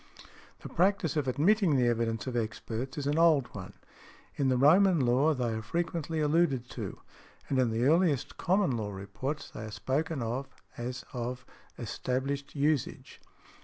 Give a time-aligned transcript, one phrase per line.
[0.61, 3.73] The practice of admitting the evidence of experts is an old one:
[4.35, 6.99] in the Roman Law they are frequently alluded to,
[7.49, 11.45] and in the earliest Common Law reports they are spoken of as of
[11.77, 13.21] established usage.